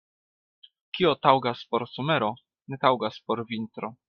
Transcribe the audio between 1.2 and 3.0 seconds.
taŭgas por somero, ne